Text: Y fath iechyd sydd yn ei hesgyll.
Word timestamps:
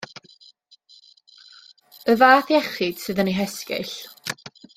Y 2.11 2.13
fath 2.23 2.53
iechyd 2.57 2.97
sydd 3.05 3.21
yn 3.25 3.31
ei 3.31 3.37
hesgyll. 3.43 3.95